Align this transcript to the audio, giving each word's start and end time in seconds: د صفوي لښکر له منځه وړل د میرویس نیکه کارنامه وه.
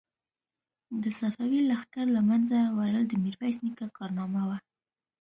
د 1.01 1.03
صفوي 1.19 1.61
لښکر 1.69 2.05
له 2.15 2.21
منځه 2.29 2.57
وړل 2.77 3.03
د 3.07 3.13
میرویس 3.23 3.57
نیکه 3.65 3.85
کارنامه 3.97 4.41
وه. 4.49 4.57